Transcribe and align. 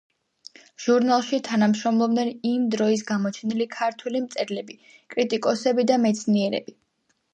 ჟურნალში 0.83 1.39
თანამშრომლობდნენ 1.47 2.31
იმ 2.53 2.63
დროის 2.75 3.05
გამოჩენილი 3.11 3.67
ქართველი 3.75 4.23
მწერლები, 4.25 4.79
კრიტიკოსები 5.15 5.87
და 5.93 6.01
მეცნიერები. 6.07 6.77